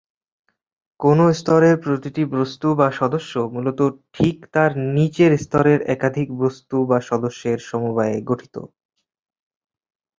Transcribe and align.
কোনও 0.99 1.25
স্তরের 1.33 1.75
প্রতিটি 1.83 2.23
"বস্তু" 2.35 2.67
বা 2.75 2.87
"সদস্য" 2.91 3.33
মূলত 3.53 3.79
ঠিক 4.13 4.35
তার 4.53 4.71
নিচের 4.95 5.31
স্তরের 5.37 5.79
একাধিক 5.95 6.27
বস্তু 6.41 6.75
বা 6.85 6.97
সদস্যের 7.09 7.59
সমবায়ে 7.69 8.17
গঠিত। 8.21 8.55